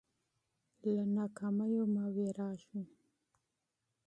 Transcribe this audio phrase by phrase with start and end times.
[0.93, 2.83] له ناکامیو مه وېرېږئ.